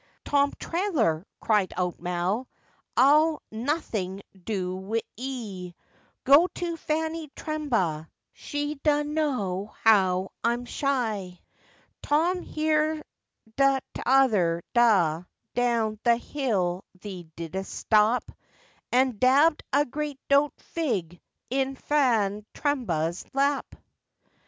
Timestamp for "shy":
10.65-11.39